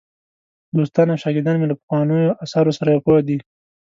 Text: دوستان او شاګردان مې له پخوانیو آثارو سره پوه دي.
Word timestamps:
دوستان 0.77 1.07
او 1.11 1.21
شاګردان 1.23 1.55
مې 1.57 1.67
له 1.69 1.75
پخوانیو 1.79 2.37
آثارو 2.43 2.77
سره 2.79 3.03
پوه 3.05 3.19
دي. 3.27 3.37